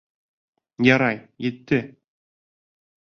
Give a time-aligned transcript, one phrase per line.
[0.87, 1.19] Ярай,
[1.51, 1.81] етте.